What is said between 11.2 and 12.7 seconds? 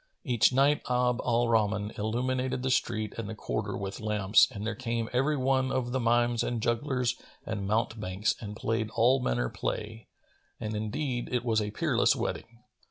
it was a peerless wedding.